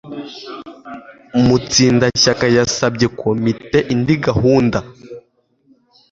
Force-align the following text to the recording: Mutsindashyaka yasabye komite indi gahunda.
Mutsindashyaka 1.45 2.45
yasabye 2.57 3.05
komite 3.21 3.77
indi 3.93 4.15
gahunda. 4.25 4.79